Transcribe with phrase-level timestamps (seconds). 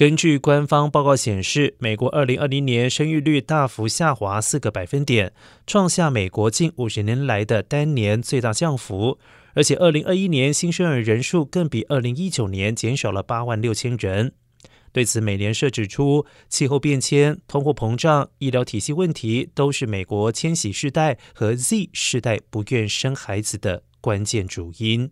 [0.00, 5.34] 根据官方报告显示美国二零二零年生育率大幅下滑四个百分点
[5.66, 9.18] 创下美国近五十年来的单年最大降幅。
[9.52, 14.32] 而且二零二一年新生儿人数更比二零一九年减少了八万六千人。
[14.90, 25.10] 对此美联社指出气候变迁通货膨胀医疗体系问题都是美国千禧世代和 z 世代不愿生孩子的关键主因。